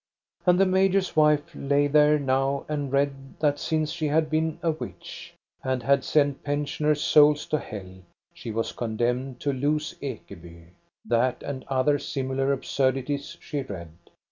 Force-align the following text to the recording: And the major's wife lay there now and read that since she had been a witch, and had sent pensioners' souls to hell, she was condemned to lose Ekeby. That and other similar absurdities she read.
And 0.47 0.59
the 0.59 0.65
major's 0.65 1.15
wife 1.15 1.51
lay 1.53 1.85
there 1.85 2.17
now 2.17 2.65
and 2.67 2.91
read 2.91 3.39
that 3.39 3.59
since 3.59 3.91
she 3.91 4.07
had 4.07 4.31
been 4.31 4.57
a 4.63 4.71
witch, 4.71 5.35
and 5.63 5.83
had 5.83 6.03
sent 6.03 6.43
pensioners' 6.43 7.03
souls 7.03 7.45
to 7.45 7.59
hell, 7.59 7.99
she 8.33 8.49
was 8.49 8.71
condemned 8.71 9.39
to 9.41 9.53
lose 9.53 9.93
Ekeby. 10.01 10.69
That 11.05 11.43
and 11.43 11.63
other 11.67 11.99
similar 11.99 12.51
absurdities 12.51 13.37
she 13.39 13.61
read. 13.61 13.91